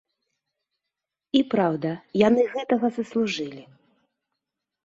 [1.39, 1.91] І праўда,
[2.27, 3.63] яны гэтага заслужылі.